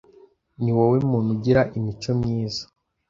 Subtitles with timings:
[0.61, 2.63] Ni wowe muntu ugira imico myiza